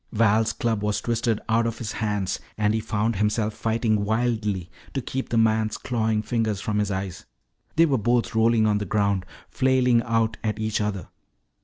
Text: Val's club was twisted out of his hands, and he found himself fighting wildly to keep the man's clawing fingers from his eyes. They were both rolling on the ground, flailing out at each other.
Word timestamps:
Val's 0.11 0.51
club 0.51 0.81
was 0.81 0.99
twisted 0.99 1.39
out 1.47 1.67
of 1.67 1.77
his 1.77 1.91
hands, 1.91 2.39
and 2.57 2.73
he 2.73 2.79
found 2.79 3.17
himself 3.17 3.53
fighting 3.53 4.03
wildly 4.03 4.67
to 4.95 4.99
keep 4.99 5.29
the 5.29 5.37
man's 5.37 5.77
clawing 5.77 6.23
fingers 6.23 6.59
from 6.59 6.79
his 6.79 6.89
eyes. 6.89 7.27
They 7.75 7.85
were 7.85 7.99
both 7.99 8.33
rolling 8.33 8.65
on 8.65 8.79
the 8.79 8.85
ground, 8.85 9.27
flailing 9.47 10.01
out 10.01 10.37
at 10.43 10.57
each 10.57 10.81
other. 10.81 11.09